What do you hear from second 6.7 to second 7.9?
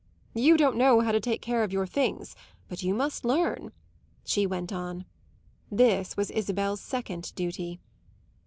second duty.